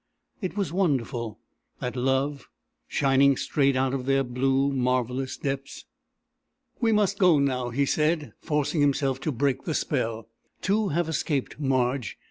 [0.41, 1.37] It was wonderful,
[1.79, 2.49] that love
[2.87, 5.85] shining straight out of their blue, marvellous depths!
[6.79, 10.27] "We must go now," he said, forcing himself to break the spell.
[10.63, 12.17] "Two have escaped, Marge.